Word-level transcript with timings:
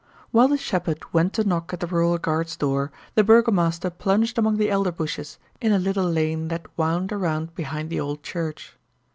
While 0.31 0.47
the 0.47 0.57
shepherd 0.57 1.03
went 1.13 1.31
to 1.33 1.43
knock 1.43 1.73
at 1.73 1.79
the 1.79 1.85
rural 1.85 2.17
guard's 2.17 2.55
door, 2.57 2.91
the 3.13 3.23
burgomaster 3.23 3.91
plunged 3.91 4.39
among 4.39 4.57
the 4.57 4.71
elder 4.71 4.91
bushes, 4.91 5.37
in 5.61 5.71
a 5.71 5.77
little 5.77 6.09
lane 6.09 6.47
that 6.47 6.65
wound 6.75 7.11
around 7.13 7.53
behind 7.53 7.91
the 7.91 7.99
old 7.99 8.23
church. 8.23 8.75